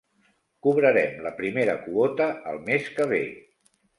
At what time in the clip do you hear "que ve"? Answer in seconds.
2.97-3.23